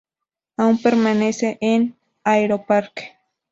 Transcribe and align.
Aun 0.57 0.79
permanece 0.81 1.59
en 1.61 1.95
Aeroparque. 2.23 3.17